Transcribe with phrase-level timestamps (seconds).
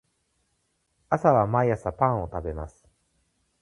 [1.09, 2.87] 私は毎朝パンを食べます